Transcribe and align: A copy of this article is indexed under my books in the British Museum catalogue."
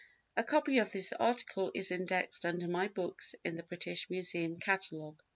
A 0.35 0.43
copy 0.43 0.79
of 0.79 0.91
this 0.91 1.13
article 1.13 1.69
is 1.75 1.91
indexed 1.91 2.43
under 2.43 2.67
my 2.67 2.87
books 2.87 3.35
in 3.45 3.53
the 3.53 3.61
British 3.61 4.09
Museum 4.09 4.59
catalogue." 4.59 5.21